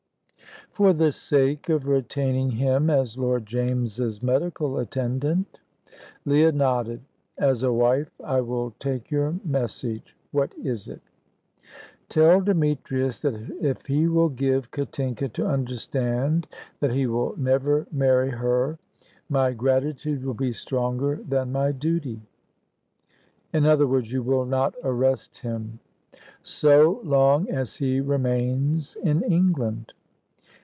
[0.73, 5.59] "For the sake of retaining him as Lord James's medical attendant."
[6.23, 7.01] Leah nodded.
[7.37, 10.15] "As a wife, I will take your message.
[10.31, 11.01] What is it?"
[12.07, 16.47] "Tell Demetrius that if he will give Katinka to understand
[16.79, 18.79] that he will never marry her
[19.27, 22.21] my gratitude will be stronger than my duty."
[23.51, 25.79] "In other words, you will not arrest him."
[26.43, 29.91] "So long as he remains in England."